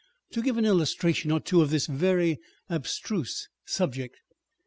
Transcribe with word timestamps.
â€" 0.01 0.33
To 0.33 0.41
give 0.41 0.57
an 0.57 0.65
illustration 0.65 1.29
or 1.29 1.39
two 1.39 1.61
of 1.61 1.69
this 1.69 1.85
very 1.85 2.39
abstruse 2.71 3.47
subject. 3.65 4.17